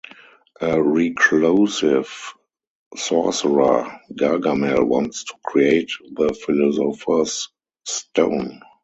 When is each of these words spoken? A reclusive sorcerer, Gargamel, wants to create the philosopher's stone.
A 0.61 0.81
reclusive 0.81 2.33
sorcerer, 2.95 3.99
Gargamel, 4.11 4.83
wants 4.83 5.25
to 5.25 5.35
create 5.45 5.91
the 6.15 6.33
philosopher's 6.33 7.49
stone. 7.85 8.61